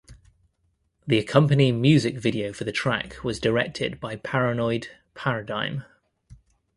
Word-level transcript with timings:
The 1.05 1.19
accompanying 1.19 1.79
music 1.79 2.17
video 2.17 2.53
for 2.53 2.63
the 2.63 2.71
track 2.71 3.23
was 3.23 3.39
directed 3.39 3.99
by 3.99 4.15
Paranoid 4.15 4.87
Paradigm. 5.13 5.83